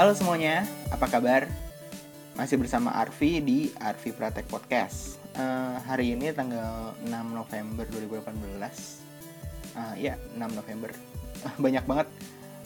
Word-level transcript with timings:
Halo 0.00 0.16
semuanya, 0.16 0.64
apa 0.88 1.12
kabar? 1.12 1.44
Masih 2.32 2.56
bersama 2.56 2.88
Arfi 2.96 3.36
di 3.44 3.68
Arfi 3.76 4.16
Pratek 4.16 4.48
Podcast. 4.48 5.20
Uh, 5.36 5.76
hari 5.84 6.16
ini 6.16 6.32
tanggal 6.32 6.96
6 7.04 7.12
November 7.12 7.84
2018. 7.84 8.40
Uh, 9.76 9.94
ya, 10.00 10.16
6 10.40 10.40
November. 10.56 10.88
Banyak 11.68 11.84
banget 11.84 12.08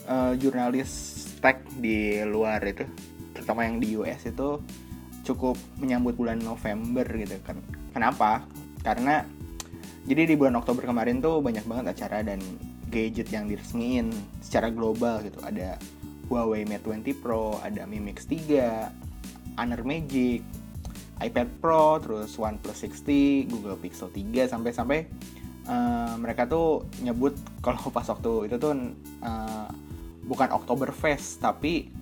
uh, 0.06 0.38
jurnalis 0.38 1.26
tech 1.42 1.58
di 1.74 2.22
luar 2.22 2.62
itu, 2.62 2.86
terutama 3.34 3.66
yang 3.66 3.82
di 3.82 3.98
US 3.98 4.30
itu 4.30 4.62
cukup 5.26 5.58
menyambut 5.82 6.14
bulan 6.14 6.38
November 6.38 7.02
gitu 7.18 7.34
kan. 7.42 7.58
Kenapa? 7.90 8.46
Karena 8.86 9.26
jadi 10.06 10.30
di 10.30 10.38
bulan 10.38 10.54
Oktober 10.54 10.86
kemarin 10.86 11.18
tuh 11.18 11.42
banyak 11.42 11.66
banget 11.66 11.98
acara 11.98 12.22
dan 12.22 12.38
gadget 12.94 13.26
yang 13.34 13.50
diresmiin 13.50 14.14
secara 14.38 14.70
global 14.70 15.18
gitu. 15.26 15.42
Ada 15.42 15.82
Huawei 16.28 16.64
Mate 16.64 16.84
20 16.86 17.22
Pro, 17.22 17.60
ada 17.60 17.84
Mi 17.84 18.00
Mix 18.00 18.24
3, 18.26 19.58
Honor 19.60 19.82
Magic, 19.84 20.40
iPad 21.22 21.48
Pro, 21.62 22.00
terus 22.02 22.34
OnePlus 22.36 22.84
60, 22.84 23.50
Google 23.52 23.78
Pixel 23.78 24.10
3 24.10 24.50
sampai-sampai 24.50 25.06
uh, 25.68 26.14
mereka 26.18 26.48
tuh 26.48 26.84
nyebut 27.00 27.36
kalau 27.64 27.80
pas 27.92 28.06
waktu 28.08 28.50
itu 28.50 28.56
tuh 28.58 28.72
uh, 29.22 29.68
bukan 30.24 30.48
Oktoberfest 30.52 31.44
tapi 31.44 31.92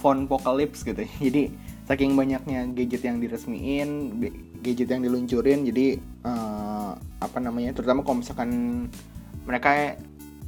Phone 0.00 0.26
Apocalypse 0.26 0.82
gitu. 0.82 1.02
Jadi 1.24 1.52
saking 1.86 2.14
banyaknya 2.14 2.70
gadget 2.72 3.02
yang 3.02 3.18
diresmiin, 3.18 4.18
gadget 4.62 4.88
yang 4.88 5.02
diluncurin, 5.02 5.66
jadi 5.66 5.98
uh, 6.22 6.94
apa 7.18 7.38
namanya, 7.42 7.74
terutama 7.74 8.06
kalau 8.06 8.22
misalkan 8.22 8.50
mereka 9.42 9.98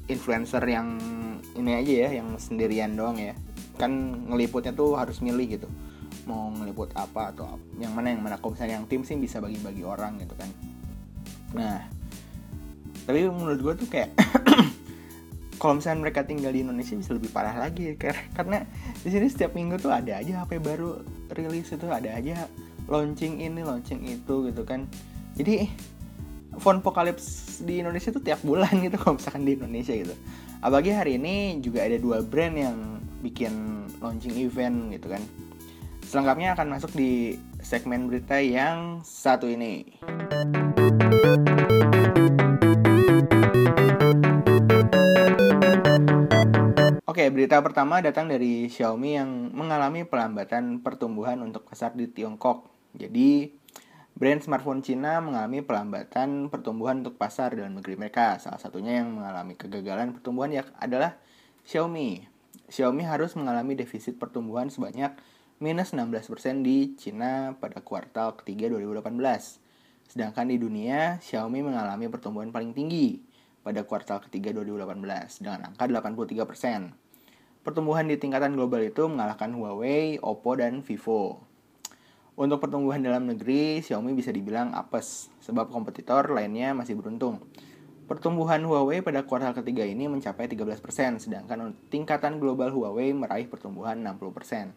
influencer 0.06 0.62
yang 0.62 0.94
ini 1.54 1.72
aja 1.74 1.92
ya 2.08 2.10
yang 2.22 2.36
sendirian 2.36 2.94
doang 2.94 3.18
ya. 3.18 3.34
Kan 3.78 4.24
ngeliputnya 4.30 4.74
tuh 4.74 4.98
harus 4.98 5.18
milih 5.22 5.58
gitu. 5.58 5.68
Mau 6.28 6.50
ngeliput 6.54 6.94
apa 6.94 7.34
atau 7.34 7.58
yang 7.78 7.94
mana 7.94 8.14
yang 8.14 8.22
mana. 8.22 8.36
Kalau 8.38 8.54
misalnya 8.54 8.78
yang 8.82 8.86
tim 8.86 9.02
sih 9.02 9.18
bisa 9.18 9.38
bagi-bagi 9.42 9.82
orang 9.82 10.18
gitu 10.22 10.34
kan. 10.38 10.50
Nah 11.54 12.04
tapi 13.04 13.28
menurut 13.28 13.60
gue 13.60 13.74
tuh 13.84 13.88
kayak 13.92 14.16
kalau 15.60 15.76
misalnya 15.76 16.08
mereka 16.08 16.24
tinggal 16.24 16.50
di 16.50 16.64
Indonesia 16.64 16.96
bisa 16.96 17.12
lebih 17.12 17.30
parah 17.30 17.52
lagi 17.52 17.92
karena 18.36 18.64
di 19.04 19.08
sini 19.12 19.28
setiap 19.28 19.52
minggu 19.52 19.76
tuh 19.76 19.92
ada 19.92 20.24
aja 20.24 20.44
HP 20.44 20.60
baru 20.64 21.04
rilis 21.36 21.68
itu 21.68 21.86
ada 21.92 22.16
aja 22.16 22.48
launching 22.88 23.44
ini 23.44 23.60
launching 23.60 24.04
itu 24.08 24.48
gitu 24.48 24.62
kan. 24.64 24.88
Jadi 25.36 25.68
phone 26.60 26.80
apocalypse 26.80 27.60
di 27.64 27.82
Indonesia 27.82 28.14
tuh 28.14 28.22
tiap 28.22 28.40
bulan 28.46 28.70
gitu 28.80 28.96
kalau 29.02 29.18
misalkan 29.18 29.44
di 29.44 29.52
Indonesia 29.58 29.94
gitu 29.94 30.14
apalagi 30.64 30.96
hari 30.96 31.20
ini 31.20 31.60
juga 31.60 31.84
ada 31.84 32.00
dua 32.00 32.24
brand 32.24 32.56
yang 32.56 32.96
bikin 33.20 33.84
launching 34.00 34.32
event 34.40 34.96
gitu 34.96 35.12
kan 35.12 35.20
selengkapnya 36.08 36.56
akan 36.56 36.72
masuk 36.72 36.88
di 36.96 37.36
segmen 37.60 38.08
berita 38.08 38.40
yang 38.40 39.04
satu 39.04 39.44
ini 39.44 40.00
Oke, 47.04 47.30
berita 47.30 47.62
pertama 47.62 48.02
datang 48.02 48.26
dari 48.26 48.66
Xiaomi 48.66 49.14
yang 49.14 49.30
mengalami 49.54 50.02
pelambatan 50.02 50.82
pertumbuhan 50.82 51.38
untuk 51.46 51.62
pasar 51.62 51.94
di 51.94 52.10
Tiongkok. 52.10 52.66
Jadi, 52.90 53.54
Brand 54.14 54.38
smartphone 54.38 54.78
Cina 54.78 55.18
mengalami 55.18 55.58
pelambatan 55.58 56.46
pertumbuhan 56.46 57.02
untuk 57.02 57.18
pasar 57.18 57.50
dalam 57.58 57.74
negeri 57.74 57.98
mereka. 57.98 58.38
Salah 58.38 58.62
satunya 58.62 59.02
yang 59.02 59.10
mengalami 59.10 59.58
kegagalan 59.58 60.14
pertumbuhan 60.14 60.54
ya 60.54 60.62
adalah 60.78 61.18
Xiaomi. 61.66 62.22
Xiaomi 62.70 63.02
harus 63.02 63.34
mengalami 63.34 63.74
defisit 63.74 64.14
pertumbuhan 64.14 64.70
sebanyak 64.70 65.18
minus 65.58 65.90
16% 65.98 66.30
di 66.62 66.94
Cina 66.94 67.58
pada 67.58 67.82
kuartal 67.82 68.38
ketiga 68.38 68.70
2018. 68.70 69.10
Sedangkan 70.06 70.46
di 70.46 70.62
dunia, 70.62 71.18
Xiaomi 71.18 71.66
mengalami 71.66 72.06
pertumbuhan 72.06 72.54
paling 72.54 72.70
tinggi 72.70 73.18
pada 73.66 73.82
kuartal 73.82 74.22
ketiga 74.30 74.54
2018 74.54 75.42
dengan 75.42 75.74
angka 75.74 75.90
83%. 75.90 77.66
Pertumbuhan 77.66 78.06
di 78.06 78.14
tingkatan 78.14 78.54
global 78.54 78.78
itu 78.86 79.10
mengalahkan 79.10 79.50
Huawei, 79.50 80.22
Oppo, 80.22 80.54
dan 80.54 80.86
Vivo. 80.86 81.50
Untuk 82.34 82.58
pertumbuhan 82.58 82.98
dalam 82.98 83.30
negeri, 83.30 83.78
Xiaomi 83.78 84.10
bisa 84.10 84.34
dibilang 84.34 84.74
apes, 84.74 85.30
sebab 85.38 85.70
kompetitor 85.70 86.34
lainnya 86.34 86.74
masih 86.74 86.98
beruntung. 86.98 87.46
Pertumbuhan 88.10 88.58
Huawei 88.66 89.06
pada 89.06 89.22
kuartal 89.22 89.54
ketiga 89.54 89.86
ini 89.86 90.10
mencapai 90.10 90.50
13%, 90.50 91.22
sedangkan 91.22 91.78
tingkatan 91.94 92.42
global 92.42 92.74
Huawei 92.74 93.14
meraih 93.14 93.46
pertumbuhan 93.46 94.02
60%. 94.02 94.74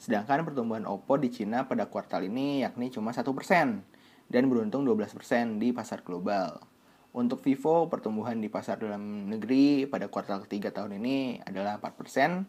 Sedangkan 0.00 0.48
pertumbuhan 0.48 0.88
Oppo 0.88 1.20
di 1.20 1.28
Cina 1.28 1.68
pada 1.68 1.92
kuartal 1.92 2.24
ini 2.24 2.64
yakni 2.64 2.88
cuma 2.88 3.12
1%, 3.12 3.20
dan 4.32 4.42
beruntung 4.48 4.88
12% 4.88 5.60
di 5.60 5.76
pasar 5.76 6.00
global. 6.08 6.56
Untuk 7.12 7.44
Vivo, 7.44 7.84
pertumbuhan 7.92 8.40
di 8.40 8.48
pasar 8.48 8.80
dalam 8.80 9.28
negeri 9.28 9.84
pada 9.84 10.08
kuartal 10.08 10.48
ketiga 10.48 10.72
tahun 10.72 11.04
ini 11.04 11.44
adalah 11.44 11.76
4%, 11.84 12.48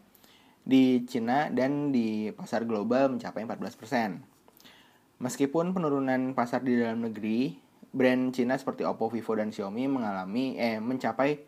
di 0.64 1.04
Cina 1.04 1.52
dan 1.52 1.92
di 1.92 2.32
pasar 2.32 2.64
global 2.64 3.12
mencapai 3.12 3.44
14%. 3.44 4.35
Meskipun 5.16 5.72
penurunan 5.72 6.36
pasar 6.36 6.60
di 6.60 6.76
dalam 6.76 7.00
negeri, 7.00 7.56
brand 7.88 8.36
Cina 8.36 8.60
seperti 8.60 8.84
Oppo, 8.84 9.08
Vivo, 9.08 9.32
dan 9.32 9.48
Xiaomi 9.48 9.88
mengalami 9.88 10.60
eh 10.60 10.76
mencapai 10.76 11.40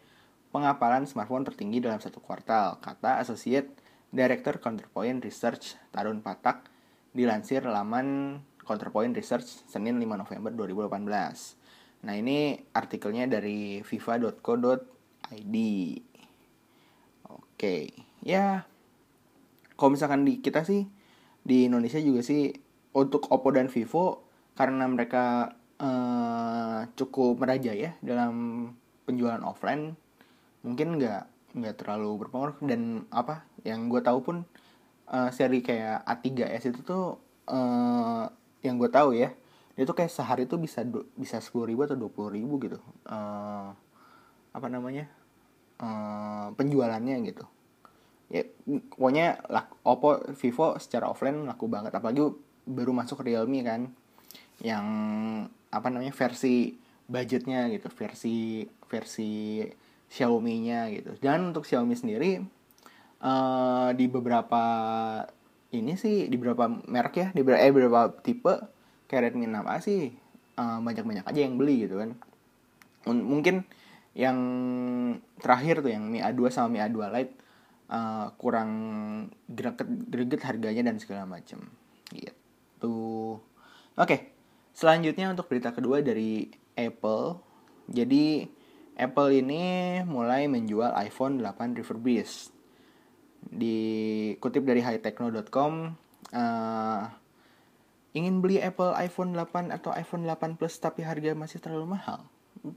pengapalan 0.48 1.04
smartphone 1.04 1.44
tertinggi 1.44 1.84
dalam 1.84 2.00
satu 2.00 2.24
kuartal, 2.24 2.80
kata 2.80 3.20
Associate 3.20 3.68
Director 4.08 4.56
Counterpoint 4.56 5.20
Research 5.20 5.76
Tarun 5.92 6.24
Patak 6.24 6.72
dilansir 7.12 7.60
laman 7.68 8.40
Counterpoint 8.64 9.12
Research 9.12 9.68
Senin 9.68 10.00
5 10.00 10.16
November 10.16 10.50
2018. 10.56 12.08
Nah 12.08 12.14
ini 12.16 12.56
artikelnya 12.72 13.28
dari 13.28 13.84
viva.co.id. 13.84 15.56
Oke, 17.28 17.76
ya 18.24 18.64
kalau 19.76 19.90
misalkan 19.92 20.24
di 20.24 20.40
kita 20.40 20.64
sih 20.64 20.88
di 21.44 21.68
Indonesia 21.68 22.00
juga 22.00 22.24
sih 22.24 22.67
untuk 22.98 23.30
Oppo 23.30 23.54
dan 23.54 23.70
Vivo 23.70 24.26
karena 24.58 24.90
mereka 24.90 25.54
uh, 25.78 26.82
cukup 26.98 27.46
merajai 27.46 27.78
ya 27.78 27.92
dalam 28.02 28.66
penjualan 29.06 29.40
offline 29.46 29.94
mungkin 30.66 30.98
nggak 30.98 31.54
nggak 31.54 31.74
terlalu 31.78 32.26
berpengaruh. 32.26 32.58
Dan 32.66 33.06
apa 33.14 33.46
yang 33.62 33.86
gue 33.86 34.02
tahu 34.02 34.18
pun 34.20 34.36
uh, 35.08 35.30
seri 35.30 35.62
kayak 35.62 36.02
A3s 36.04 36.74
itu 36.74 36.80
tuh 36.82 37.22
uh, 37.48 38.26
yang 38.66 38.76
gue 38.76 38.90
tahu 38.90 39.14
ya 39.14 39.30
dia 39.78 39.86
tuh 39.86 39.94
kayak 39.94 40.10
sehari 40.10 40.50
tuh 40.50 40.58
bisa 40.58 40.82
bisa 41.14 41.38
sepuluh 41.38 41.70
ribu 41.70 41.86
atau 41.86 41.94
dua 41.94 42.10
puluh 42.10 42.34
ribu 42.34 42.58
gitu 42.58 42.82
uh, 43.06 43.70
apa 44.50 44.66
namanya 44.66 45.06
uh, 45.78 46.50
penjualannya 46.58 47.22
gitu. 47.30 47.46
Ya 48.28 48.44
pokoknya 48.92 49.40
Oppo 49.86 50.20
Vivo 50.36 50.76
secara 50.76 51.08
offline 51.08 51.46
laku 51.46 51.64
banget. 51.70 51.94
Apalagi 51.94 52.26
baru 52.68 52.92
masuk 52.92 53.24
Realme 53.24 53.64
kan 53.64 53.88
yang 54.60 54.86
apa 55.72 55.88
namanya 55.88 56.12
versi 56.12 56.76
budgetnya 57.08 57.72
gitu 57.72 57.88
versi 57.88 58.68
versi 58.88 59.64
Xiaomi-nya 60.08 60.88
gitu. 60.92 61.10
Dan 61.20 61.52
untuk 61.52 61.68
Xiaomi 61.68 61.92
sendiri 61.92 62.40
uh, 63.20 63.92
di 63.92 64.08
beberapa 64.08 64.64
ini 65.68 66.00
sih 66.00 66.32
di 66.32 66.36
beberapa 66.40 66.64
merek 66.68 67.14
ya 67.16 67.26
di 67.36 67.44
beberapa, 67.44 67.60
eh, 67.60 67.72
beberapa 67.72 68.00
tipe 68.24 68.54
kayak 69.08 69.32
Redmi 69.32 69.48
6A 69.52 69.74
sih 69.84 70.12
uh, 70.56 70.80
banyak-banyak 70.80 71.28
aja 71.28 71.40
yang 71.40 71.60
beli 71.60 71.84
gitu 71.88 72.00
kan. 72.00 72.16
M 73.08 73.24
mungkin 73.24 73.64
yang 74.16 74.38
terakhir 75.38 75.84
tuh 75.84 75.92
yang 75.92 76.08
Mi 76.08 76.24
A2 76.24 76.48
sama 76.48 76.68
Mi 76.72 76.80
A2 76.80 76.98
Lite 77.12 77.34
uh, 77.92 78.32
kurang 78.40 78.70
greget, 79.48 79.88
greget 80.08 80.40
harganya 80.44 80.92
dan 80.92 80.96
segala 80.98 81.28
macam 81.28 81.68
gitu 82.12 82.37
gitu. 82.78 83.42
Oke, 83.98 84.30
selanjutnya 84.70 85.34
untuk 85.34 85.50
berita 85.50 85.74
kedua 85.74 85.98
dari 85.98 86.46
Apple. 86.78 87.42
Jadi 87.90 88.46
Apple 88.94 89.34
ini 89.34 89.98
mulai 90.06 90.46
menjual 90.46 90.94
iPhone 90.94 91.42
8 91.42 91.74
refurbished. 91.74 92.54
Dikutip 93.50 94.62
dari 94.62 94.78
hightechno.com, 94.78 95.72
uh, 96.30 97.02
ingin 98.14 98.38
beli 98.38 98.62
Apple 98.62 98.94
iPhone 98.94 99.34
8 99.34 99.74
atau 99.74 99.90
iPhone 99.90 100.22
8 100.26 100.54
Plus 100.54 100.78
tapi 100.78 101.02
harga 101.02 101.34
masih 101.34 101.58
terlalu 101.58 101.98
mahal? 101.98 102.22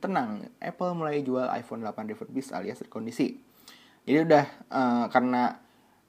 Tenang, 0.02 0.50
Apple 0.58 0.98
mulai 0.98 1.22
jual 1.22 1.46
iPhone 1.54 1.86
8 1.86 2.10
refurbished 2.10 2.54
alias 2.54 2.82
kondisi. 2.90 3.38
Jadi 4.10 4.18
udah 4.26 4.46
uh, 4.74 5.06
karena 5.14 5.62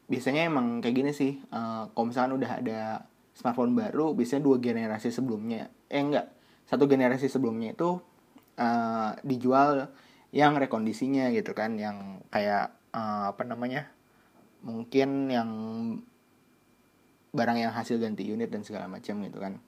biasanya 0.08 0.48
emang 0.48 0.80
kayak 0.80 0.96
gini 0.96 1.12
sih, 1.12 1.40
uh, 1.52 1.92
kalau 1.92 2.08
misalkan 2.08 2.36
udah 2.40 2.50
ada 2.60 2.80
smartphone 3.32 3.72
baru 3.72 4.12
biasanya 4.12 4.42
dua 4.44 4.56
generasi 4.60 5.08
sebelumnya 5.08 5.72
eh 5.88 6.00
enggak 6.00 6.32
satu 6.68 6.88
generasi 6.88 7.28
sebelumnya 7.28 7.76
itu 7.76 8.00
uh, 8.56 9.12
dijual 9.24 9.92
yang 10.32 10.56
rekondisinya 10.56 11.28
gitu 11.36 11.52
kan 11.52 11.76
yang 11.76 12.24
kayak 12.32 12.72
uh, 12.96 13.32
apa 13.32 13.42
namanya 13.44 13.92
mungkin 14.64 15.28
yang 15.28 15.50
barang 17.32 17.58
yang 17.58 17.72
hasil 17.72 17.96
ganti 18.00 18.28
unit 18.28 18.52
dan 18.52 18.62
segala 18.62 18.86
macam 18.88 19.20
gitu 19.24 19.40
kan. 19.40 19.58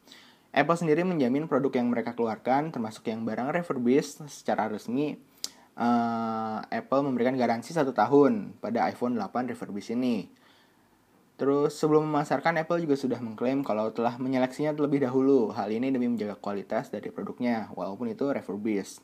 Apple 0.54 0.78
sendiri 0.78 1.02
menjamin 1.02 1.50
produk 1.50 1.82
yang 1.82 1.90
mereka 1.90 2.14
keluarkan 2.14 2.70
termasuk 2.70 3.10
yang 3.10 3.26
barang 3.26 3.50
refurbished 3.50 4.22
secara 4.30 4.70
resmi 4.70 5.18
uh, 5.74 6.62
Apple 6.70 7.02
memberikan 7.02 7.34
garansi 7.34 7.74
satu 7.74 7.90
tahun 7.90 8.54
pada 8.62 8.86
iPhone 8.86 9.18
8 9.18 9.50
refurbished 9.50 9.94
ini. 9.98 10.30
Terus 11.34 11.74
sebelum 11.74 12.06
memasarkan 12.06 12.62
Apple 12.62 12.86
juga 12.86 12.94
sudah 12.94 13.18
mengklaim 13.18 13.66
kalau 13.66 13.90
telah 13.90 14.14
menyeleksinya 14.22 14.70
terlebih 14.70 15.02
dahulu. 15.02 15.50
Hal 15.50 15.66
ini 15.74 15.90
demi 15.90 16.06
menjaga 16.06 16.38
kualitas 16.38 16.94
dari 16.94 17.10
produknya 17.10 17.74
walaupun 17.74 18.06
itu 18.14 18.30
refurbished. 18.30 19.02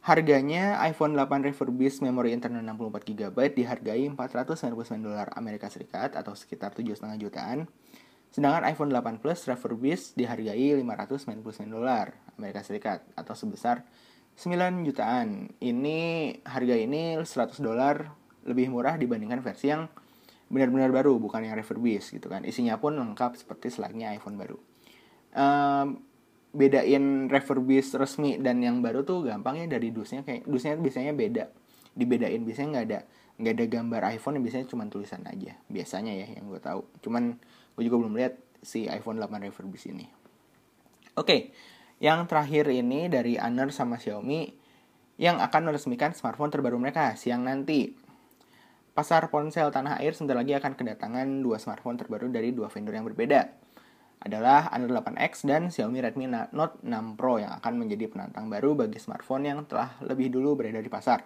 Harganya 0.00 0.80
iPhone 0.90 1.14
8 1.14 1.44
refurbished 1.44 2.02
memori 2.02 2.34
internal 2.34 2.64
64 2.64 3.14
GB 3.14 3.36
dihargai 3.52 4.08
499 4.10 5.06
dolar 5.06 5.28
Amerika 5.36 5.70
Serikat 5.70 6.16
atau 6.16 6.34
sekitar 6.34 6.74
7,5 6.74 7.20
jutaan. 7.20 7.68
Sedangkan 8.32 8.66
iPhone 8.66 8.90
8 8.90 9.22
Plus 9.22 9.46
refurbished 9.46 10.18
dihargai 10.18 10.82
599 10.82 11.46
dolar 11.70 12.16
Amerika 12.40 12.64
Serikat 12.66 13.06
atau 13.14 13.38
sebesar 13.38 13.86
9 14.34 14.88
jutaan. 14.88 15.52
Ini 15.62 15.98
harga 16.42 16.74
ini 16.74 17.20
100 17.20 17.60
dolar 17.62 18.08
lebih 18.48 18.72
murah 18.72 18.96
dibandingkan 18.96 19.44
versi 19.44 19.68
yang 19.68 19.84
benar-benar 20.50 20.90
baru 20.90 21.16
bukan 21.22 21.46
yang 21.46 21.54
refurbished 21.54 22.10
gitu 22.10 22.26
kan. 22.26 22.42
Isinya 22.42 22.76
pun 22.76 22.98
lengkap 22.98 23.38
seperti 23.38 23.70
selayaknya 23.70 24.10
iPhone 24.12 24.36
baru. 24.36 24.58
Um, 25.30 26.02
bedain 26.50 27.30
refurbished 27.30 27.94
resmi 27.94 28.34
dan 28.42 28.58
yang 28.58 28.82
baru 28.82 29.06
tuh 29.06 29.22
gampangnya 29.22 29.78
dari 29.78 29.94
dusnya 29.94 30.26
kayak 30.26 30.44
dusnya 30.50 30.74
biasanya 30.74 31.14
beda. 31.14 31.44
Dibedain 31.94 32.42
biasanya 32.42 32.68
nggak 32.76 32.86
ada 32.90 33.00
nggak 33.40 33.54
ada 33.56 33.66
gambar 33.70 34.00
iPhone 34.18 34.34
yang 34.36 34.44
biasanya 34.44 34.66
cuma 34.66 34.84
tulisan 34.90 35.22
aja. 35.24 35.54
Biasanya 35.70 36.12
ya 36.12 36.26
yang 36.34 36.50
gue 36.50 36.60
tahu. 36.60 36.82
Cuman 37.00 37.38
gue 37.78 37.82
juga 37.86 37.96
belum 38.02 38.14
lihat 38.18 38.34
si 38.60 38.90
iPhone 38.90 39.22
8 39.22 39.46
refurbished 39.48 39.94
ini. 39.94 40.10
Oke 41.14 41.24
okay, 41.24 41.40
yang 42.02 42.26
terakhir 42.26 42.66
ini 42.68 43.06
dari 43.06 43.38
Honor 43.38 43.70
sama 43.70 43.96
Xiaomi 43.96 44.58
yang 45.20 45.36
akan 45.38 45.68
meresmikan 45.68 46.16
smartphone 46.16 46.48
terbaru 46.48 46.80
mereka 46.80 47.12
siang 47.14 47.44
nanti 47.44 47.92
pasar 49.00 49.32
ponsel 49.32 49.72
tanah 49.72 49.96
air 50.04 50.12
sebentar 50.12 50.36
lagi 50.36 50.52
akan 50.52 50.76
kedatangan 50.76 51.40
dua 51.40 51.56
smartphone 51.56 51.96
terbaru 51.96 52.28
dari 52.28 52.52
dua 52.52 52.68
vendor 52.68 52.92
yang 52.92 53.08
berbeda 53.08 53.48
adalah 54.20 54.68
Honor 54.76 55.00
8X 55.00 55.48
dan 55.48 55.72
Xiaomi 55.72 56.04
Redmi 56.04 56.28
Note 56.28 56.84
6 56.84 57.16
Pro 57.16 57.40
yang 57.40 57.56
akan 57.56 57.80
menjadi 57.80 58.12
penantang 58.12 58.52
baru 58.52 58.76
bagi 58.76 59.00
smartphone 59.00 59.48
yang 59.48 59.64
telah 59.64 59.96
lebih 60.04 60.28
dulu 60.28 60.52
beredar 60.60 60.84
di 60.84 60.92
pasar. 60.92 61.24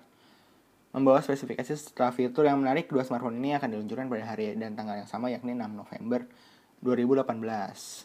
Membawa 0.95 1.19
spesifikasi 1.19 1.75
setelah 1.75 2.15
fitur 2.15 2.47
yang 2.47 2.63
menarik, 2.63 2.87
kedua 2.87 3.03
smartphone 3.03 3.43
ini 3.43 3.59
akan 3.59 3.67
diluncurkan 3.75 4.07
pada 4.07 4.23
hari 4.23 4.55
dan 4.55 4.79
tanggal 4.79 4.95
yang 5.03 5.11
sama 5.11 5.35
yakni 5.35 5.59
6 5.59 5.75
November 5.75 6.31
2018. 6.79 7.43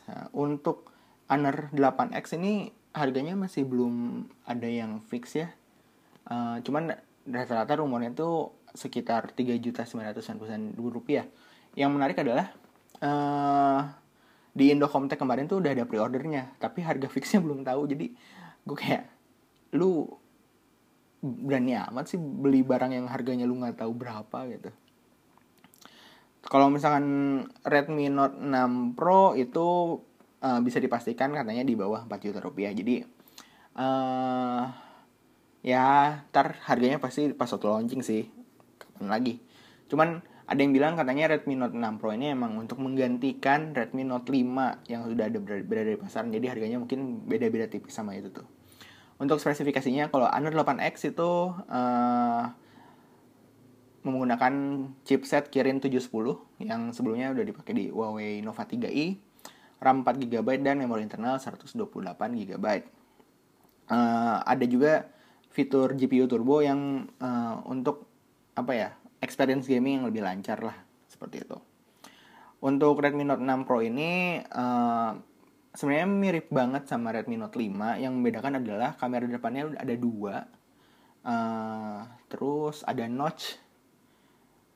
Nah, 0.09 0.33
untuk 0.33 0.89
Honor 1.29 1.69
8X 1.77 2.41
ini 2.41 2.73
harganya 2.97 3.37
masih 3.37 3.69
belum 3.69 4.25
ada 4.49 4.65
yang 4.65 5.05
fix 5.05 5.37
ya. 5.37 5.53
Uh, 6.25 6.57
cuman 6.65 6.97
rata-rata 7.29 7.77
rumornya 7.77 8.09
itu 8.17 8.49
sekitar 8.73 9.33
3.999 9.33 10.75
rupiah. 10.77 11.25
Yang 11.77 11.91
menarik 11.93 12.17
adalah 12.21 12.53
uh, 13.01 13.81
di 14.53 14.73
Indocomtek 14.73 15.17
kemarin 15.21 15.47
tuh 15.47 15.61
udah 15.61 15.71
ada 15.71 15.85
pre-ordernya 15.85 16.57
tapi 16.57 16.81
harga 16.83 17.07
fixnya 17.15 17.39
belum 17.41 17.65
tahu. 17.65 17.89
Jadi 17.89 18.05
gue 18.65 18.77
kayak 18.77 19.03
lu 19.77 20.05
berani 21.19 21.75
amat 21.75 22.15
sih 22.15 22.19
beli 22.19 22.63
barang 22.63 22.95
yang 22.95 23.05
harganya 23.11 23.43
lu 23.43 23.59
nggak 23.59 23.83
tahu 23.83 23.91
berapa 23.91 24.39
gitu. 24.55 24.71
Kalau 26.39 26.71
misalkan 26.71 27.05
Redmi 27.67 28.07
Note 28.07 28.39
6 28.39 28.95
Pro 28.95 29.35
itu 29.35 29.99
uh, 30.39 30.59
bisa 30.63 30.79
dipastikan 30.79 31.35
katanya 31.35 31.67
di 31.67 31.75
bawah 31.75 32.07
4 32.07 32.25
juta 32.25 32.39
rupiah. 32.39 32.71
Jadi 32.71 33.03
uh, 33.75 34.63
ya 35.59 36.23
ntar 36.31 36.55
harganya 36.63 37.03
pasti 37.03 37.35
pas 37.35 37.51
waktu 37.51 37.67
launching 37.67 37.99
sih 37.99 38.31
lagi 39.07 39.39
cuman 39.87 40.19
ada 40.49 40.65
yang 40.65 40.73
bilang 40.73 40.97
katanya 40.97 41.37
Redmi 41.37 41.53
Note 41.53 41.77
6 41.77 42.01
Pro 42.01 42.09
ini 42.09 42.33
emang 42.33 42.57
untuk 42.57 42.81
menggantikan 42.81 43.77
Redmi 43.77 44.01
Note 44.01 44.33
5 44.33 44.89
yang 44.89 45.05
sudah 45.05 45.29
ada 45.29 45.37
berada, 45.37 45.93
di 45.93 45.93
pasaran. 45.93 46.33
Jadi 46.33 46.49
harganya 46.49 46.81
mungkin 46.81 47.21
beda-beda 47.29 47.69
tipis 47.69 47.93
sama 47.93 48.17
itu 48.17 48.33
tuh. 48.33 48.49
Untuk 49.21 49.37
spesifikasinya 49.37 50.09
kalau 50.09 50.25
Honor 50.25 50.49
8X 50.57 51.13
itu 51.13 51.53
uh, 51.53 52.43
menggunakan 54.01 54.53
chipset 55.05 55.53
Kirin 55.53 55.85
710 55.85 56.09
yang 56.65 56.97
sebelumnya 56.97 57.29
udah 57.29 57.45
dipakai 57.45 57.73
di 57.77 57.85
Huawei 57.93 58.41
Nova 58.41 58.65
3i, 58.65 59.21
RAM 59.77 60.01
4 60.01 60.17
GB 60.17 60.65
dan 60.65 60.81
memori 60.81 61.05
internal 61.05 61.37
128 61.37 61.77
GB. 62.17 62.65
Uh, 63.85 64.41
ada 64.41 64.65
juga 64.65 65.13
fitur 65.53 65.93
GPU 65.93 66.25
turbo 66.25 66.65
yang 66.65 67.05
uh, 67.21 67.61
untuk 67.69 68.08
apa 68.55 68.71
ya 68.73 68.89
experience 69.19 69.67
gaming 69.67 70.01
yang 70.01 70.05
lebih 70.07 70.23
lancar 70.23 70.59
lah 70.63 70.77
seperti 71.09 71.43
itu. 71.43 71.57
Untuk 72.59 72.99
Redmi 72.99 73.23
Note 73.23 73.43
6 73.43 73.67
Pro 73.67 73.79
ini 73.79 74.43
uh, 74.43 75.15
sebenarnya 75.71 76.07
mirip 76.11 76.47
banget 76.51 76.91
sama 76.91 77.15
Redmi 77.15 77.39
Note 77.39 77.55
5. 77.55 78.03
Yang 78.03 78.11
membedakan 78.11 78.59
adalah 78.59 78.99
kamera 78.99 79.27
depannya 79.27 79.79
ada 79.79 79.95
dua, 79.95 80.43
uh, 81.23 82.01
terus 82.27 82.83
ada 82.83 83.07
notch. 83.07 83.55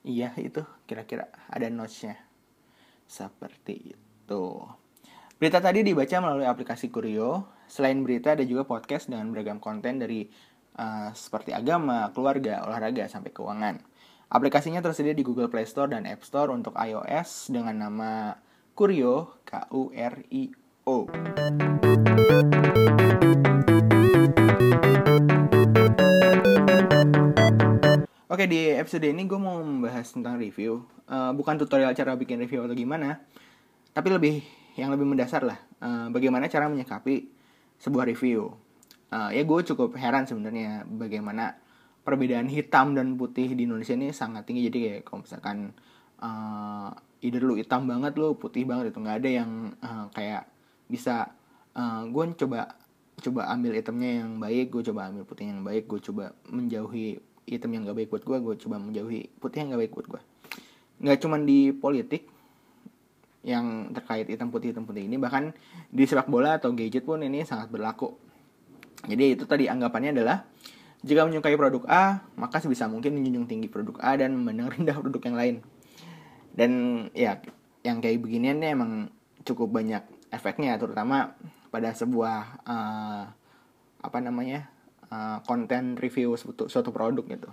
Iya 0.04 0.36
itu 0.36 0.60
kira-kira 0.84 1.32
ada 1.48 1.68
notchnya 1.68 2.16
seperti 3.08 3.96
itu. 3.96 4.44
Berita 5.36 5.60
tadi 5.60 5.84
dibaca 5.84 6.16
melalui 6.24 6.48
aplikasi 6.48 6.88
Kurio. 6.88 7.52
Selain 7.68 7.96
berita 8.04 8.36
ada 8.36 8.44
juga 8.44 8.64
podcast 8.68 9.08
dengan 9.08 9.28
beragam 9.32 9.60
konten 9.60 10.00
dari 10.00 10.28
uh, 10.78 11.10
seperti 11.14 11.54
agama, 11.54 12.10
keluarga, 12.10 12.62
olahraga 12.66 13.06
sampai 13.06 13.30
keuangan. 13.30 13.82
Aplikasinya 14.30 14.82
tersedia 14.82 15.14
di 15.14 15.22
Google 15.22 15.46
Play 15.46 15.68
Store 15.68 15.86
dan 15.86 16.08
App 16.10 16.26
Store 16.26 16.50
untuk 16.50 16.74
iOS 16.74 17.54
dengan 17.54 17.86
nama 17.86 18.34
Kurio, 18.74 19.38
K-U-R-I-O. 19.46 20.96
Oke, 28.34 28.50
di 28.50 28.66
episode 28.74 29.06
ini 29.06 29.30
gue 29.30 29.38
mau 29.38 29.62
membahas 29.62 30.10
tentang 30.10 30.34
review. 30.42 30.82
Uh, 31.06 31.30
bukan 31.30 31.54
tutorial 31.54 31.94
cara 31.94 32.18
bikin 32.18 32.42
review 32.42 32.66
atau 32.66 32.74
gimana, 32.74 33.22
tapi 33.94 34.10
lebih 34.10 34.42
yang 34.74 34.90
lebih 34.90 35.06
mendasar 35.06 35.46
lah. 35.46 35.62
Uh, 35.78 36.10
bagaimana 36.10 36.50
cara 36.50 36.66
menyikapi 36.66 37.30
sebuah 37.78 38.10
review. 38.10 38.63
Uh, 39.12 39.30
ya 39.30 39.42
gue 39.44 39.60
cukup 39.74 39.94
heran 39.98 40.24
sebenarnya 40.24 40.88
bagaimana 40.88 41.56
perbedaan 42.04 42.48
hitam 42.48 42.92
dan 42.92 43.16
putih 43.16 43.52
di 43.56 43.64
Indonesia 43.68 43.96
ini 43.96 44.12
sangat 44.12 44.44
tinggi. 44.48 44.68
Jadi 44.68 44.78
kayak 44.78 45.00
kalau 45.08 45.20
misalkan 45.24 45.58
uh, 46.20 46.90
either 47.24 47.40
lu 47.40 47.56
hitam 47.56 47.88
banget 47.88 48.16
lu 48.20 48.36
putih 48.36 48.68
banget 48.68 48.92
itu 48.92 48.98
nggak 49.00 49.18
ada 49.24 49.30
yang 49.30 49.50
uh, 49.80 50.06
kayak 50.12 50.44
bisa 50.88 51.32
uh, 51.72 52.04
gue 52.04 52.24
coba 52.36 52.76
coba 53.20 53.48
ambil 53.54 53.72
itemnya 53.78 54.24
yang 54.24 54.36
baik 54.42 54.74
gue 54.74 54.82
coba 54.90 55.08
ambil 55.08 55.24
putih 55.24 55.48
yang 55.48 55.62
baik 55.62 55.88
gue 55.88 56.00
coba 56.02 56.34
menjauhi 56.50 57.22
item 57.48 57.70
yang 57.76 57.82
gak 57.86 57.96
baik 57.96 58.08
buat 58.10 58.24
gue 58.24 58.36
gue 58.40 58.54
coba 58.66 58.76
menjauhi 58.80 59.20
putih 59.38 59.58
yang 59.64 59.68
gak 59.76 59.80
baik 59.86 59.92
buat 59.94 60.06
gue 60.08 60.20
nggak 61.04 61.18
cuman 61.20 61.40
di 61.44 61.74
politik 61.74 62.30
yang 63.44 63.92
terkait 63.92 64.24
hitam 64.24 64.48
putih 64.48 64.72
hitam 64.72 64.88
putih 64.88 65.04
ini 65.04 65.20
bahkan 65.20 65.52
di 65.92 66.04
sepak 66.08 66.32
bola 66.32 66.56
atau 66.56 66.72
gadget 66.72 67.04
pun 67.04 67.20
ini 67.20 67.44
sangat 67.44 67.68
berlaku 67.68 68.16
jadi 69.04 69.38
itu 69.38 69.44
tadi 69.44 69.68
anggapannya 69.68 70.16
adalah 70.16 70.48
jika 71.04 71.28
menyukai 71.28 71.56
produk 71.60 71.84
A, 71.84 72.24
maka 72.40 72.64
sebisa 72.64 72.88
mungkin 72.88 73.12
menjunjung 73.12 73.44
tinggi 73.44 73.68
produk 73.68 74.00
A 74.00 74.16
dan 74.16 74.32
memandang 74.40 74.70
rendah 74.74 74.96
produk 74.96 75.22
yang 75.28 75.36
lain. 75.36 75.56
Dan 76.54 76.72
ya, 77.12 77.44
yang 77.84 78.00
kayak 78.00 78.24
beginian 78.24 78.64
nih 78.64 78.72
emang 78.72 79.12
cukup 79.44 79.68
banyak 79.68 80.00
efeknya, 80.32 80.80
terutama 80.80 81.36
pada 81.68 81.92
sebuah 81.92 82.64
uh, 82.64 83.24
apa 84.00 84.18
namanya 84.24 84.72
uh, 85.12 85.44
konten 85.44 86.00
review 86.00 86.38
suatu, 86.40 86.72
suatu 86.72 86.88
produk 86.88 87.24
gitu. 87.28 87.50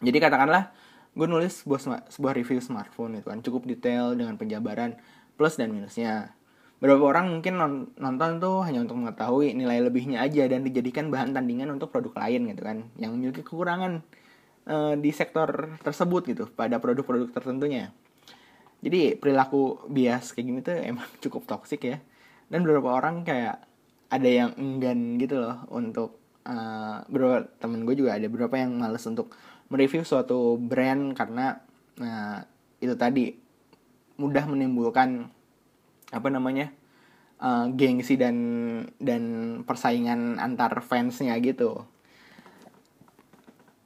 Jadi 0.00 0.16
katakanlah 0.16 0.72
gue 1.16 1.26
nulis 1.28 1.64
sebuah 1.64 2.08
sebuah 2.12 2.32
review 2.36 2.60
smartphone 2.60 3.20
itu 3.20 3.28
kan 3.32 3.40
cukup 3.40 3.64
detail 3.64 4.12
dengan 4.12 4.36
penjabaran 4.36 5.00
plus 5.40 5.56
dan 5.56 5.72
minusnya 5.72 6.35
beberapa 6.76 7.08
orang 7.08 7.32
mungkin 7.32 7.56
nonton 7.96 8.30
tuh 8.36 8.60
hanya 8.68 8.84
untuk 8.84 9.00
mengetahui 9.00 9.56
nilai 9.56 9.80
lebihnya 9.80 10.20
aja 10.20 10.44
dan 10.44 10.60
dijadikan 10.60 11.08
bahan 11.08 11.32
tandingan 11.32 11.72
untuk 11.72 11.88
produk 11.88 12.12
lain 12.20 12.52
gitu 12.52 12.62
kan 12.62 12.78
yang 13.00 13.16
memiliki 13.16 13.40
kekurangan 13.40 14.04
uh, 14.68 14.94
di 14.98 15.10
sektor 15.14 15.80
tersebut 15.80 16.22
gitu 16.28 16.44
pada 16.52 16.76
produk-produk 16.76 17.32
tertentunya. 17.32 17.94
Jadi 18.84 19.16
perilaku 19.16 19.88
bias 19.88 20.36
kayak 20.36 20.46
gini 20.46 20.60
tuh 20.60 20.76
emang 20.76 21.08
cukup 21.24 21.48
toksik 21.48 21.82
ya. 21.86 21.98
Dan 22.46 22.62
beberapa 22.62 22.92
orang 22.92 23.26
kayak 23.26 23.64
ada 24.06 24.28
yang 24.28 24.50
enggan 24.54 25.18
gitu 25.18 25.42
loh 25.42 25.66
untuk 25.72 26.20
uh, 26.46 27.02
beberapa 27.10 27.48
temen 27.58 27.82
gue 27.82 27.98
juga 27.98 28.14
ada 28.14 28.26
beberapa 28.30 28.54
yang 28.54 28.78
males 28.78 29.02
untuk 29.08 29.34
mereview 29.66 30.06
suatu 30.06 30.54
brand 30.54 31.10
karena 31.18 31.58
uh, 31.98 32.38
itu 32.78 32.94
tadi 32.94 33.34
mudah 34.16 34.46
menimbulkan 34.46 35.34
apa 36.14 36.28
namanya 36.30 36.70
uh, 37.42 37.66
gengsi 37.74 38.14
dan 38.14 38.36
dan 39.00 39.22
persaingan 39.66 40.38
antar 40.38 40.80
fansnya 40.84 41.34
gitu. 41.42 41.84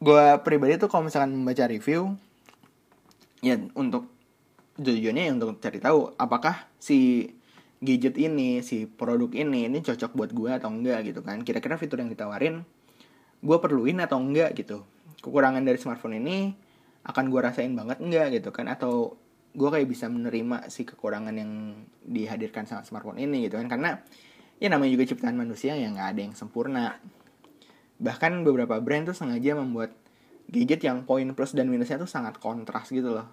Gue 0.00 0.40
pribadi 0.40 0.80
tuh 0.80 0.88
kalau 0.88 1.08
misalkan 1.08 1.36
membaca 1.36 1.68
review 1.68 2.16
ya 3.44 3.56
untuk 3.76 4.08
tujuannya 4.80 5.28
ya 5.28 5.32
untuk 5.36 5.60
cari 5.60 5.76
tahu 5.80 6.16
apakah 6.16 6.68
si 6.80 7.28
gadget 7.80 8.16
ini 8.16 8.60
si 8.60 8.84
produk 8.84 9.32
ini 9.32 9.68
ini 9.68 9.80
cocok 9.80 10.12
buat 10.12 10.30
gue 10.32 10.50
atau 10.56 10.72
enggak 10.72 11.12
gitu 11.12 11.20
kan. 11.20 11.44
Kira-kira 11.44 11.76
fitur 11.76 12.00
yang 12.00 12.12
ditawarin 12.12 12.64
gue 13.40 13.56
perluin 13.60 14.00
atau 14.00 14.20
enggak 14.20 14.56
gitu. 14.56 14.84
Kekurangan 15.20 15.64
dari 15.64 15.76
smartphone 15.76 16.16
ini 16.20 16.52
akan 17.04 17.32
gue 17.32 17.40
rasain 17.40 17.72
banget 17.72 18.00
enggak 18.00 18.40
gitu 18.40 18.52
kan? 18.52 18.68
Atau 18.68 19.20
gue 19.50 19.68
kayak 19.68 19.88
bisa 19.90 20.06
menerima 20.06 20.70
si 20.70 20.86
kekurangan 20.86 21.34
yang 21.34 21.82
dihadirkan 22.06 22.66
sama 22.66 22.86
smartphone 22.86 23.18
ini 23.18 23.46
gitu 23.46 23.58
kan. 23.58 23.66
Karena 23.66 23.90
ya 24.62 24.68
namanya 24.70 24.94
juga 24.94 25.04
ciptaan 25.10 25.34
manusia 25.34 25.74
yang 25.74 25.98
nggak 25.98 26.08
ada 26.16 26.20
yang 26.30 26.34
sempurna. 26.38 26.98
Bahkan 28.00 28.46
beberapa 28.46 28.78
brand 28.80 29.10
tuh 29.10 29.16
sengaja 29.16 29.58
membuat 29.58 29.92
gadget 30.50 30.86
yang 30.86 31.06
poin 31.06 31.26
plus 31.34 31.54
dan 31.54 31.70
minusnya 31.70 32.00
tuh 32.00 32.10
sangat 32.10 32.38
kontras 32.38 32.90
gitu 32.90 33.14
loh. 33.14 33.28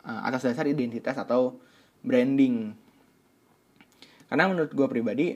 Uh, 0.00 0.20
atas 0.24 0.48
dasar 0.48 0.66
identitas 0.66 1.14
atau 1.14 1.60
branding. 2.02 2.72
Karena 4.30 4.46
menurut 4.46 4.72
gue 4.72 4.86
pribadi 4.86 5.26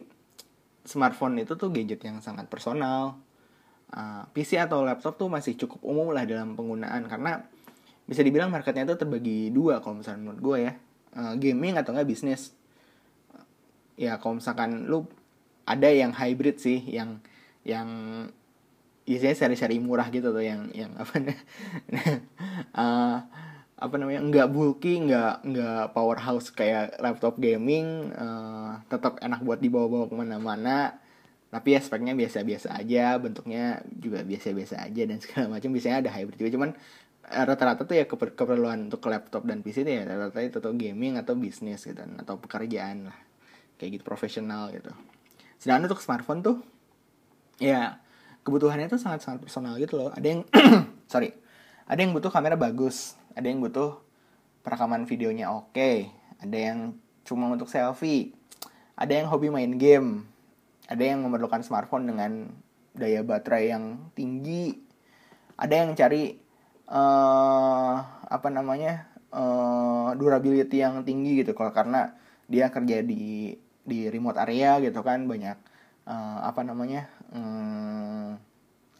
smartphone 0.85 1.43
itu 1.43 1.57
tuh 1.57 1.73
gadget 1.73 2.05
yang 2.05 2.23
sangat 2.23 2.47
personal. 2.47 3.19
Eh, 3.95 4.23
PC 4.35 4.59
atau 4.59 4.83
laptop 4.83 5.15
tuh 5.15 5.31
masih 5.31 5.55
cukup 5.55 5.79
umum 5.87 6.11
lah 6.11 6.27
dalam 6.27 6.59
penggunaan. 6.59 7.07
Karena 7.07 7.47
bisa 8.05 8.21
dibilang 8.21 8.53
marketnya 8.53 8.85
itu 8.85 8.97
terbagi 9.01 9.49
dua 9.49 9.81
kalau 9.81 10.01
misalnya 10.01 10.21
menurut 10.29 10.41
gue 10.41 10.59
ya. 10.71 10.73
Uh, 11.15 11.35
gaming 11.39 11.79
atau 11.79 11.95
enggak 11.95 12.11
bisnis. 12.11 12.53
Ya 13.95 14.19
kalau 14.19 14.43
misalkan 14.43 14.91
lu 14.91 15.07
ada 15.65 15.89
yang 15.89 16.13
hybrid 16.13 16.61
sih 16.61 16.83
yang 16.85 17.23
yang 17.65 17.89
biasanya 19.05 19.37
seri-seri 19.37 19.81
murah 19.81 20.09
gitu 20.09 20.33
tuh 20.33 20.45
yang 20.45 20.69
yang 20.73 20.93
apa 21.03 21.15
uh, 22.77 23.17
apa 23.75 23.95
namanya? 23.97 24.21
Nggak 24.25 24.49
bulky 24.53 25.01
nggak 25.09 25.35
nggak 25.45 25.85
powerhouse 25.97 26.53
kayak 26.53 26.99
laptop 27.01 27.41
gaming. 27.41 28.13
Uh, 28.13 28.81
tetap 28.89 29.17
enak 29.25 29.41
buat 29.41 29.61
dibawa-bawa 29.61 30.11
ke 30.11 30.15
mana-mana. 30.17 31.01
Tapi 31.55 31.79
ya 31.79 31.81
speknya 31.81 32.19
biasa-biasa 32.19 32.75
aja 32.75 33.15
bentuknya 33.23 33.79
juga 33.87 34.27
biasa-biasa 34.27 34.91
aja 34.91 35.03
dan 35.07 35.23
segala 35.23 35.55
macam. 35.55 35.71
Biasanya 35.71 36.03
ada 36.03 36.11
hybrid 36.11 36.35
juga 36.43 36.51
cuman 36.51 36.71
eh, 36.75 37.04
rata-rata 37.25 37.89
tuh 37.89 37.97
ya 37.97 38.05
keper 38.05 38.37
keperluan 38.37 38.93
untuk 38.93 39.09
laptop 39.09 39.49
dan 39.49 39.65
PC 39.65 39.89
itu 39.89 39.93
ya 39.97 40.03
rata-rata 40.05 40.41
itu 40.45 40.59
tuh 40.61 40.75
gaming 40.77 41.17
atau 41.17 41.33
bisnis 41.39 41.85
gitu 41.85 41.99
atau 41.99 42.37
pekerjaan 42.37 43.09
lah 43.09 43.19
kayak 43.81 44.01
gitu 44.01 44.05
profesional 44.05 44.69
gitu 44.71 44.93
sedangkan 45.57 45.89
untuk 45.89 46.01
smartphone 46.05 46.45
tuh 46.45 46.57
ya 47.57 47.99
kebutuhannya 48.45 48.93
tuh 48.93 49.01
sangat-sangat 49.01 49.41
personal 49.41 49.81
gitu 49.81 49.97
loh 49.97 50.11
ada 50.13 50.27
yang 50.27 50.45
sorry 51.13 51.33
ada 51.89 52.01
yang 52.01 52.13
butuh 52.13 52.29
kamera 52.29 52.61
bagus 52.61 53.17
ada 53.33 53.49
yang 53.49 53.65
butuh 53.65 53.99
perekaman 54.61 55.09
videonya 55.09 55.49
oke 55.49 55.73
okay. 55.73 56.13
ada 56.45 56.57
yang 56.57 56.79
cuma 57.25 57.49
untuk 57.49 57.73
selfie 57.73 58.37
ada 58.95 59.13
yang 59.17 59.33
hobi 59.33 59.49
main 59.49 59.81
game 59.81 60.29
ada 60.85 61.01
yang 61.01 61.25
memerlukan 61.25 61.65
smartphone 61.65 62.05
dengan 62.05 62.53
daya 62.93 63.25
baterai 63.25 63.73
yang 63.73 64.13
tinggi 64.13 64.77
ada 65.57 65.75
yang 65.83 65.97
cari 65.97 66.44
uh, 66.89 67.95
apa 68.25 68.49
namanya 68.51 69.09
uh, 69.33 70.13
durability 70.17 70.81
yang 70.81 71.05
tinggi 71.05 71.45
gitu 71.45 71.53
kalau 71.57 71.73
karena 71.73 72.17
dia 72.49 72.69
kerja 72.69 73.01
di 73.01 73.57
di 73.85 74.09
remote 74.09 74.41
area 74.41 74.81
gitu 74.81 75.05
kan 75.05 75.29
banyak 75.29 75.57
uh, 76.09 76.39
apa 76.45 76.65
namanya 76.65 77.09
um, 77.33 78.37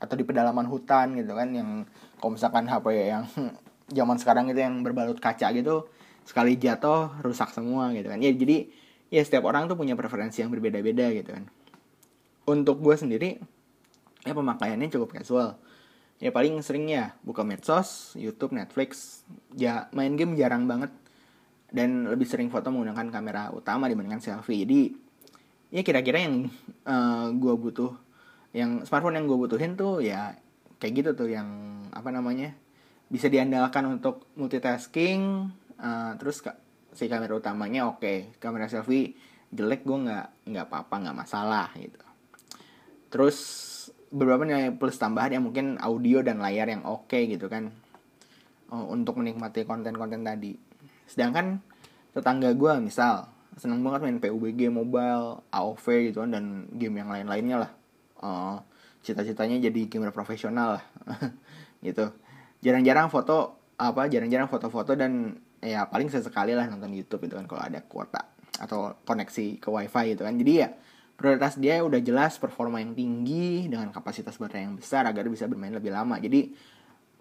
atau 0.01 0.15
di 0.17 0.25
pedalaman 0.25 0.69
hutan 0.69 1.17
gitu 1.17 1.33
kan 1.33 1.49
yang 1.57 1.89
kalau 2.21 2.37
misalkan 2.37 2.69
HP 2.69 2.87
yang 3.09 3.25
zaman 3.99 4.17
sekarang 4.21 4.53
itu 4.53 4.61
yang 4.61 4.85
berbalut 4.85 5.17
kaca 5.21 5.53
gitu 5.57 5.89
sekali 6.25 6.57
jatuh 6.57 7.21
rusak 7.21 7.53
semua 7.53 7.93
gitu 7.93 8.09
kan. 8.09 8.21
Ya 8.21 8.33
jadi 8.33 8.69
ya 9.13 9.21
setiap 9.25 9.45
orang 9.49 9.69
tuh 9.69 9.77
punya 9.77 9.93
preferensi 9.97 10.41
yang 10.41 10.53
berbeda-beda 10.53 11.13
gitu 11.13 11.31
kan. 11.37 11.45
Untuk 12.45 12.81
gue 12.81 12.97
sendiri 12.97 13.41
ya 14.25 14.33
pemakaiannya 14.33 14.89
cukup 14.89 15.21
casual 15.21 15.61
ya 16.23 16.31
paling 16.31 16.59
seringnya 16.63 17.19
buka 17.27 17.43
medsos 17.43 18.15
YouTube 18.19 18.55
Netflix. 18.55 19.23
Ya 19.55 19.91
main 19.95 20.15
game 20.15 20.39
jarang 20.39 20.67
banget. 20.67 20.91
Dan 21.75 22.07
lebih 22.07 22.29
sering 22.29 22.55
foto 22.55 22.71
menggunakan 22.71 23.11
kamera 23.11 23.51
utama 23.51 23.91
dibandingkan 23.91 24.23
selfie. 24.23 24.63
Jadi 24.63 24.81
ya 25.75 25.83
kira-kira 25.83 26.23
yang 26.23 26.47
uh, 26.87 26.93
eh, 26.93 27.27
gue 27.35 27.55
butuh 27.59 27.93
yang 28.55 28.87
smartphone 28.87 29.19
yang 29.19 29.27
gue 29.27 29.35
butuhin 29.35 29.75
tuh 29.75 29.99
ya 29.99 30.39
kayak 30.79 31.03
gitu 31.03 31.11
tuh 31.19 31.27
yang 31.35 31.49
apa 31.91 32.15
namanya 32.15 32.55
bisa 33.11 33.27
diandalkan 33.27 33.99
untuk 33.99 34.31
multitasking 34.39 35.51
uh, 35.83 36.15
terus 36.15 36.47
si 36.95 37.11
kamera 37.11 37.35
utamanya 37.35 37.91
oke 37.91 37.99
okay. 37.99 38.31
kamera 38.39 38.71
selfie 38.71 39.19
jelek 39.51 39.83
gue 39.83 39.99
nggak 40.07 40.27
nggak 40.51 40.67
apa-apa 40.71 40.95
nggak 41.03 41.19
masalah 41.19 41.69
gitu. 41.75 41.99
Terus 43.11 43.39
beberapa 44.15 44.47
nilai 44.47 44.71
plus 44.71 44.95
tambahan 44.95 45.35
yang 45.35 45.45
mungkin 45.51 45.75
audio 45.83 46.23
dan 46.23 46.39
layar 46.39 46.71
yang 46.71 46.87
oke 46.87 47.11
okay, 47.11 47.27
gitu 47.27 47.51
kan. 47.51 47.75
Uh, 48.71 48.87
untuk 48.95 49.19
menikmati 49.19 49.67
konten-konten 49.67 50.23
tadi. 50.23 50.55
Sedangkan 51.11 51.59
tetangga 52.15 52.55
gue 52.55 52.73
misal 52.79 53.27
seneng 53.59 53.83
banget 53.83 54.07
main 54.07 54.19
PUBG 54.23 54.71
mobile 54.71 55.43
AOV 55.51 56.11
gitu 56.11 56.23
kan 56.23 56.31
dan 56.31 56.71
game 56.79 57.03
yang 57.03 57.11
lain-lainnya 57.11 57.67
lah. 57.67 57.71
Uh, 58.23 58.57
cita-citanya 59.03 59.59
jadi 59.59 59.81
gamer 59.91 60.15
profesional 60.15 60.79
lah. 60.81 60.85
Gitu. 61.85 62.09
Jarang-jarang 62.65 63.13
foto 63.13 63.61
apa 63.77 64.09
jarang-jarang 64.09 64.49
foto-foto 64.49 64.97
dan 64.97 65.37
ya 65.61 65.85
paling 65.85 66.09
sesekali 66.09 66.57
lah 66.57 66.65
nonton 66.65 66.97
YouTube 66.97 67.29
itu 67.29 67.37
kan 67.37 67.45
kalau 67.45 67.61
ada 67.61 67.85
kuota 67.85 68.25
atau 68.57 68.97
koneksi 69.05 69.61
ke 69.61 69.69
wifi 69.69 70.17
gitu 70.17 70.25
kan. 70.25 70.33
Jadi 70.41 70.53
ya 70.65 70.73
prioritas 71.15 71.55
dia 71.57 71.81
udah 71.81 72.03
jelas 72.03 72.37
performa 72.43 72.83
yang 72.83 72.93
tinggi 72.93 73.71
dengan 73.71 73.95
kapasitas 73.95 74.35
baterai 74.39 74.67
yang 74.67 74.77
besar 74.77 75.07
agar 75.07 75.27
bisa 75.31 75.47
bermain 75.47 75.71
lebih 75.71 75.95
lama. 75.95 76.19
Jadi 76.19 76.51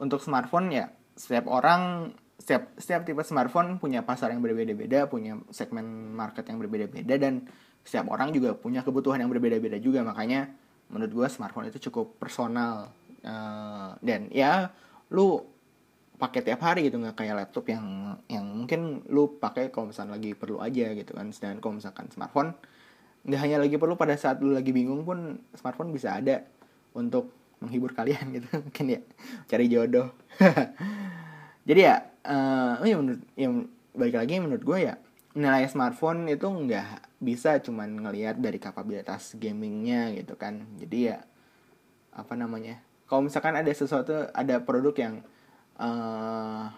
untuk 0.01 0.19
smartphone 0.19 0.73
ya 0.73 0.89
setiap 1.13 1.45
orang 1.45 2.13
setiap 2.41 2.73
setiap 2.75 3.05
tipe 3.05 3.21
smartphone 3.21 3.77
punya 3.77 4.01
pasar 4.03 4.33
yang 4.33 4.41
berbeda-beda, 4.41 5.07
punya 5.07 5.37
segmen 5.53 6.11
market 6.11 6.43
yang 6.49 6.57
berbeda-beda 6.59 7.15
dan 7.15 7.45
setiap 7.85 8.09
orang 8.09 8.33
juga 8.33 8.57
punya 8.57 8.81
kebutuhan 8.81 9.21
yang 9.21 9.31
berbeda-beda 9.31 9.77
juga. 9.77 10.01
Makanya 10.01 10.49
menurut 10.89 11.11
gue 11.13 11.27
smartphone 11.29 11.69
itu 11.69 11.79
cukup 11.89 12.17
personal. 12.17 12.91
Uh, 13.23 13.95
dan 14.03 14.27
ya 14.35 14.67
lu 15.07 15.39
pakai 16.19 16.43
tiap 16.43 16.59
hari 16.59 16.91
gitu 16.91 16.99
nggak 16.99 17.15
kayak 17.15 17.39
laptop 17.39 17.71
yang 17.71 18.19
yang 18.27 18.43
mungkin 18.43 18.99
lu 19.07 19.39
pakai 19.39 19.71
kalau 19.71 19.95
misalnya 19.95 20.19
lagi 20.19 20.35
perlu 20.35 20.59
aja 20.59 20.91
gitu 20.91 21.15
kan. 21.15 21.31
Sedangkan 21.31 21.63
kalau 21.63 21.79
misalkan 21.79 22.11
smartphone 22.11 22.51
nggak 23.23 23.39
hanya 23.39 23.57
lagi 23.63 23.75
perlu 23.79 23.95
pada 23.95 24.19
saat 24.19 24.43
lu 24.43 24.51
lagi 24.51 24.75
bingung 24.75 25.07
pun 25.07 25.39
smartphone 25.55 25.95
bisa 25.95 26.19
ada 26.19 26.43
untuk 26.91 27.31
menghibur 27.63 27.95
kalian 27.95 28.35
gitu. 28.35 28.47
Mungkin 28.67 28.85
ya 28.91 28.99
cari 29.47 29.65
jodoh. 29.71 30.11
Jadi 31.67 31.81
ya 31.87 31.95
uh, 32.27 32.83
ya 32.83 32.95
menurut 32.99 33.23
yang 33.39 33.71
balik 33.95 34.19
lagi 34.19 34.35
menurut 34.43 34.63
gue 34.67 34.79
ya 34.91 34.95
nilai 35.33 35.65
smartphone 35.71 36.27
itu 36.27 36.45
nggak 36.45 37.23
bisa 37.23 37.57
cuman 37.63 38.03
ngelihat 38.03 38.37
dari 38.37 38.59
kapabilitas 38.59 39.39
gamingnya 39.39 40.11
gitu 40.19 40.35
kan. 40.35 40.67
Jadi 40.75 41.15
ya 41.15 41.23
apa 42.13 42.35
namanya 42.35 42.83
kalau 43.07 43.25
misalkan 43.25 43.55
ada 43.55 43.71
sesuatu 43.71 44.29
ada 44.35 44.59
produk 44.61 44.93
yang 44.99 45.15
uh, 45.79 46.69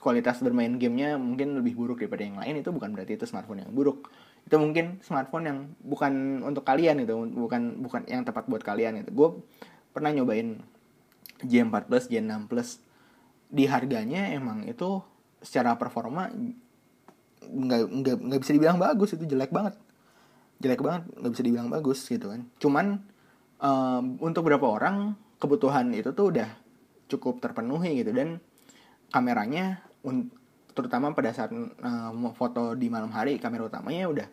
kualitas 0.00 0.38
bermain 0.38 0.70
gamenya 0.78 1.18
mungkin 1.18 1.58
lebih 1.58 1.74
buruk 1.74 1.98
daripada 1.98 2.22
yang 2.22 2.38
lain 2.38 2.62
itu 2.62 2.70
bukan 2.70 2.94
berarti 2.94 3.18
itu 3.18 3.26
smartphone 3.26 3.66
yang 3.66 3.74
buruk 3.74 4.06
itu 4.46 4.56
mungkin 4.62 5.02
smartphone 5.02 5.44
yang 5.50 5.58
bukan 5.82 6.42
untuk 6.46 6.62
kalian 6.62 7.02
itu 7.02 7.18
bukan 7.18 7.82
bukan 7.82 8.06
yang 8.06 8.22
tepat 8.22 8.46
buat 8.46 8.62
kalian 8.62 9.02
itu 9.02 9.10
gue 9.10 9.28
pernah 9.90 10.14
nyobain 10.14 10.62
J4 11.42 11.74
Plus 11.88 12.04
J6 12.08 12.48
Plus. 12.48 12.68
Di 13.46 13.64
harganya 13.68 14.32
emang 14.32 14.64
itu 14.64 15.02
secara 15.44 15.76
performa 15.76 16.32
nggak 17.46 17.80
nggak 17.86 18.16
nggak 18.26 18.40
bisa 18.42 18.52
dibilang 18.56 18.78
bagus 18.80 19.12
itu 19.14 19.24
jelek 19.28 19.52
banget. 19.52 19.74
Jelek 20.62 20.80
banget 20.80 21.02
nggak 21.12 21.32
bisa 21.36 21.42
dibilang 21.44 21.68
bagus 21.68 22.00
gitu 22.08 22.32
kan. 22.32 22.48
Cuman 22.56 22.86
um, 23.60 24.04
untuk 24.24 24.48
beberapa 24.48 24.66
orang 24.72 25.14
kebutuhan 25.36 25.92
itu 25.92 26.16
tuh 26.16 26.32
udah 26.32 26.48
cukup 27.06 27.38
terpenuhi 27.38 28.00
gitu. 28.00 28.10
Dan 28.16 28.40
kameranya 29.12 29.84
terutama 30.76 31.16
pada 31.16 31.32
saat 31.32 31.50
um, 31.52 32.30
foto 32.36 32.76
di 32.76 32.92
malam 32.92 33.10
hari 33.10 33.40
kamera 33.40 33.66
utamanya 33.66 34.06
udah 34.06 34.28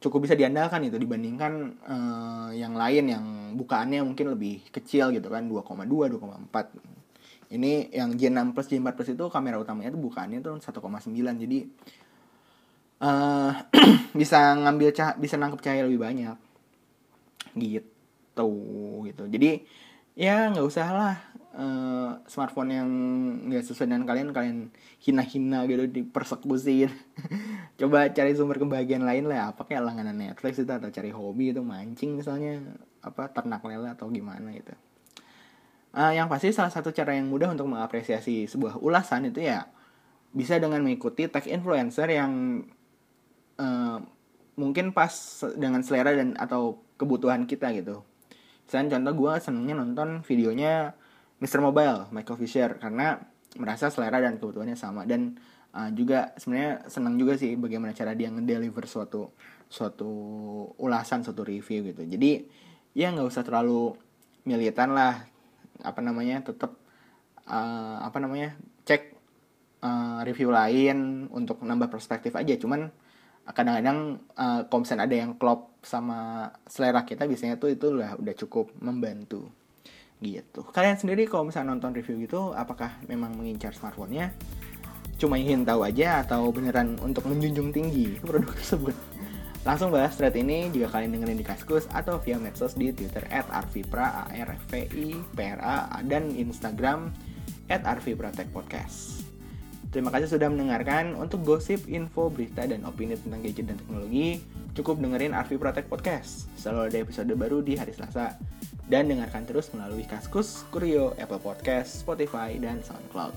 cukup 0.00 0.28
bisa 0.28 0.36
diandalkan 0.36 0.86
itu 0.86 1.00
dibandingkan 1.00 1.52
uh, 1.82 2.50
yang 2.52 2.76
lain 2.76 3.04
yang 3.08 3.24
bukaannya 3.56 4.04
mungkin 4.04 4.36
lebih 4.36 4.68
kecil 4.68 5.10
gitu 5.10 5.32
kan 5.32 5.48
2,2 5.48 5.88
2,4 5.88 7.56
ini 7.56 7.88
yang 7.94 8.12
J6 8.12 8.52
Plus 8.52 8.68
J4 8.68 8.92
Plus 8.92 9.08
itu 9.14 9.24
kamera 9.30 9.56
utamanya 9.56 9.94
tuh 9.94 10.02
bukannya 10.02 10.42
tuh 10.42 10.58
1,9 10.58 11.14
jadi 11.16 11.58
uh, 13.00 13.52
bisa 14.20 14.56
ngambil 14.56 14.92
cah 14.96 15.16
bisa 15.18 15.36
nangkep 15.36 15.60
cahaya 15.60 15.84
lebih 15.84 16.00
banyak. 16.00 16.36
Gitu 17.56 18.50
gitu. 19.08 19.24
Jadi 19.28 19.50
ya 20.16 20.48
nggak 20.52 20.66
usah 20.66 20.88
lah 20.92 21.16
uh, 21.56 22.20
smartphone 22.28 22.70
yang 22.70 22.88
nggak 23.48 23.64
sesuai 23.64 23.88
dengan 23.88 24.04
kalian 24.04 24.28
kalian 24.30 24.58
hina-hina 25.00 25.64
gitu 25.66 25.88
dipersekusi 25.88 26.86
coba 27.80 28.12
cari 28.12 28.32
sumber 28.36 28.60
kebahagiaan 28.60 29.02
lain 29.02 29.26
lah 29.26 29.56
apa 29.56 29.64
kayak 29.64 29.82
langganan 29.82 30.20
Netflix 30.20 30.60
itu 30.60 30.70
atau 30.70 30.92
cari 30.92 31.10
hobi 31.10 31.56
itu 31.56 31.64
mancing 31.64 32.20
misalnya 32.20 32.60
apa 33.00 33.32
ternak 33.32 33.64
lele 33.64 33.88
atau 33.90 34.12
gimana 34.12 34.52
gitu 34.52 34.76
uh, 35.96 36.12
yang 36.12 36.28
pasti 36.28 36.52
salah 36.52 36.70
satu 36.70 36.92
cara 36.92 37.16
yang 37.16 37.32
mudah 37.32 37.50
untuk 37.50 37.66
mengapresiasi 37.66 38.44
sebuah 38.46 38.78
ulasan 38.78 39.32
itu 39.32 39.42
ya 39.42 39.66
bisa 40.36 40.60
dengan 40.60 40.84
mengikuti 40.84 41.24
tag 41.32 41.48
influencer 41.48 42.12
yang 42.12 42.60
uh, 43.56 43.98
mungkin 44.56 44.92
pas 44.92 45.12
dengan 45.56 45.80
selera 45.80 46.12
dan 46.12 46.36
atau 46.36 46.80
kebutuhan 47.00 47.48
kita 47.48 47.72
gitu. 47.76 48.04
Misalnya 48.68 48.98
contoh 48.98 49.12
gue 49.24 49.32
senengnya 49.40 49.74
nonton 49.80 50.08
videonya 50.26 50.92
Mr. 51.40 51.60
Mobile, 51.60 52.08
Michael 52.12 52.38
Fisher 52.40 52.70
karena 52.80 53.20
merasa 53.56 53.88
selera 53.88 54.20
dan 54.20 54.36
kebutuhannya 54.36 54.76
sama 54.76 55.04
dan 55.08 55.36
uh, 55.72 55.88
juga 55.92 56.32
sebenarnya 56.36 56.88
senang 56.88 57.16
juga 57.16 57.36
sih 57.36 57.56
bagaimana 57.56 57.96
cara 57.96 58.12
dia 58.12 58.32
ngedeliver 58.32 58.84
suatu 58.88 59.32
suatu 59.68 60.10
ulasan 60.80 61.24
suatu 61.24 61.44
review 61.44 61.92
gitu. 61.92 62.02
Jadi 62.04 62.46
ya 62.96 63.12
nggak 63.12 63.28
usah 63.28 63.44
terlalu 63.44 63.92
militan 64.48 64.96
lah 64.96 65.26
apa 65.84 66.00
namanya 66.00 66.40
tetap 66.40 66.78
uh, 67.44 67.98
apa 68.00 68.16
namanya 68.22 68.56
cek 68.88 69.12
uh, 69.84 70.24
review 70.24 70.48
lain 70.48 71.28
untuk 71.28 71.60
nambah 71.60 71.92
perspektif 71.92 72.32
aja 72.32 72.56
cuman 72.56 72.88
kadang-kadang 73.46 74.18
uh, 74.34 74.66
kalau 74.66 74.82
ada 74.82 75.14
yang 75.14 75.38
klop 75.38 75.78
sama 75.84 76.50
selera 76.66 77.06
kita 77.06 77.30
biasanya 77.30 77.60
tuh 77.62 77.70
itu 77.70 77.94
udah 77.94 78.34
cukup 78.34 78.74
membantu 78.82 79.46
gitu 80.24 80.64
kalian 80.72 80.96
sendiri 80.96 81.28
kalau 81.28 81.48
misalnya 81.48 81.76
nonton 81.76 81.92
review 81.92 82.16
gitu 82.24 82.56
apakah 82.56 82.96
memang 83.04 83.36
mengincar 83.36 83.76
smartphone-nya 83.76 84.32
cuma 85.16 85.40
ingin 85.40 85.64
tahu 85.64 85.84
aja 85.84 86.24
atau 86.24 86.48
beneran 86.52 86.96
untuk 87.00 87.24
menjunjung 87.28 87.72
tinggi 87.72 88.16
produk 88.24 88.52
tersebut 88.56 88.96
Langsung 89.66 89.90
bahas 89.90 90.14
thread 90.14 90.38
ini 90.38 90.70
jika 90.70 90.94
kalian 90.94 91.18
dengerin 91.18 91.42
di 91.42 91.42
Kaskus 91.42 91.90
atau 91.90 92.22
via 92.22 92.38
medsos 92.38 92.78
di 92.78 92.94
Twitter 92.94 93.26
at 93.34 93.50
arvipra, 93.50 94.22
a 94.22 94.30
r 94.30 94.54
v 94.70 94.86
i 94.94 95.10
p 95.18 95.38
r 95.42 95.58
a 95.58 95.90
dan 96.06 96.30
Instagram 96.30 97.10
at. 97.66 97.82
Terima 99.90 100.14
kasih 100.14 100.28
sudah 100.30 100.54
mendengarkan. 100.54 101.18
Untuk 101.18 101.42
gosip, 101.42 101.82
info, 101.90 102.30
berita, 102.30 102.62
dan 102.62 102.86
opini 102.86 103.18
tentang 103.18 103.42
gadget 103.42 103.66
dan 103.66 103.74
teknologi, 103.82 104.38
cukup 104.78 105.02
dengerin 105.02 105.34
Arvi 105.34 105.58
Protect 105.58 105.90
Podcast. 105.90 106.46
Selalu 106.54 106.80
ada 106.86 106.98
episode 107.02 107.32
baru 107.34 107.58
di 107.58 107.74
hari 107.74 107.90
Selasa. 107.90 108.38
Dan 108.86 109.10
dengarkan 109.10 109.42
terus 109.42 109.70
melalui 109.74 110.06
Kaskus, 110.06 110.62
Kurio, 110.70 111.12
Apple 111.18 111.42
Podcast, 111.42 112.06
Spotify, 112.06 112.54
dan 112.58 112.78
SoundCloud. 112.86 113.34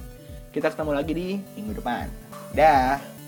Kita 0.53 0.74
ketemu 0.74 0.91
lagi 0.94 1.13
di 1.13 1.29
minggu 1.58 1.77
depan. 1.82 2.06
Dah! 2.53 3.19